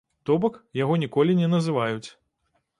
[0.29, 2.09] То бок, яго ніколі не называюць.